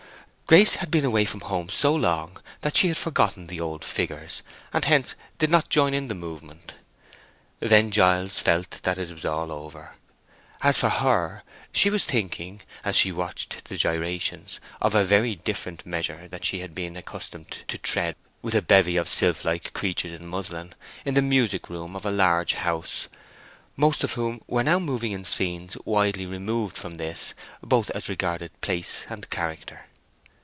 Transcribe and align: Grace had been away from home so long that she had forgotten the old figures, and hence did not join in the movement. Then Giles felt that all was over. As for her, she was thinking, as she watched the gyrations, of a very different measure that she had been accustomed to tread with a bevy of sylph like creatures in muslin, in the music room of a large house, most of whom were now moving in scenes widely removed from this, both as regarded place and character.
Grace 0.51 0.75
had 0.75 0.91
been 0.91 1.05
away 1.05 1.23
from 1.23 1.39
home 1.39 1.69
so 1.69 1.95
long 1.95 2.35
that 2.59 2.75
she 2.75 2.89
had 2.89 2.97
forgotten 2.97 3.47
the 3.47 3.61
old 3.61 3.85
figures, 3.85 4.41
and 4.73 4.83
hence 4.83 5.15
did 5.39 5.49
not 5.49 5.69
join 5.69 5.93
in 5.93 6.09
the 6.09 6.13
movement. 6.13 6.73
Then 7.61 7.89
Giles 7.89 8.37
felt 8.37 8.71
that 8.83 8.97
all 8.99 9.05
was 9.13 9.23
over. 9.25 9.95
As 10.61 10.77
for 10.77 10.89
her, 10.89 11.43
she 11.71 11.89
was 11.89 12.03
thinking, 12.03 12.59
as 12.83 12.97
she 12.97 13.13
watched 13.13 13.63
the 13.69 13.77
gyrations, 13.77 14.59
of 14.81 14.93
a 14.93 15.05
very 15.05 15.35
different 15.35 15.85
measure 15.85 16.27
that 16.27 16.43
she 16.43 16.59
had 16.59 16.75
been 16.75 16.97
accustomed 16.97 17.59
to 17.69 17.77
tread 17.77 18.17
with 18.41 18.53
a 18.53 18.61
bevy 18.61 18.97
of 18.97 19.07
sylph 19.07 19.45
like 19.45 19.71
creatures 19.71 20.11
in 20.19 20.27
muslin, 20.27 20.75
in 21.05 21.13
the 21.13 21.21
music 21.21 21.69
room 21.69 21.95
of 21.95 22.05
a 22.05 22.11
large 22.11 22.55
house, 22.55 23.07
most 23.77 24.03
of 24.03 24.15
whom 24.15 24.41
were 24.47 24.65
now 24.65 24.79
moving 24.79 25.13
in 25.13 25.23
scenes 25.23 25.77
widely 25.85 26.25
removed 26.25 26.77
from 26.77 26.95
this, 26.95 27.33
both 27.63 27.89
as 27.91 28.09
regarded 28.09 28.51
place 28.59 29.05
and 29.07 29.29
character. 29.29 29.85